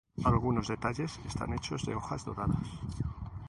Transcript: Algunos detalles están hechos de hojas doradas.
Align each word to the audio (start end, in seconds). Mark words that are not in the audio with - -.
Algunos 0.23 0.67
detalles 0.67 1.19
están 1.27 1.53
hechos 1.53 1.85
de 1.85 1.93
hojas 1.93 2.25
doradas. 2.25 2.67